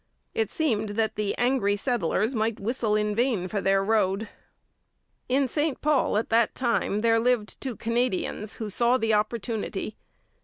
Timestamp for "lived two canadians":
7.19-8.55